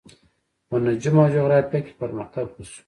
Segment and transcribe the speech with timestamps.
[0.67, 2.79] په نجوم او جغرافیه کې پرمختګ وشو.